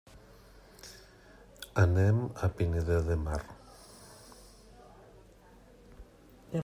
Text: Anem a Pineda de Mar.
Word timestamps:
Anem 1.81 2.21
a 2.47 2.49
Pineda 2.61 2.97
de 3.11 3.19
Mar. 3.27 3.39